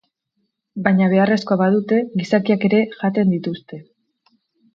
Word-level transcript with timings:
Baina 0.87 1.09
beharrezkoa 1.11 1.57
badute 1.59 1.99
gizakiak 2.23 2.65
ere 2.71 2.81
jaten 2.97 3.37
dituzte. 3.37 3.81